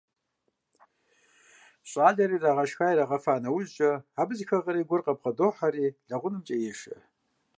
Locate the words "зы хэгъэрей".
4.37-4.85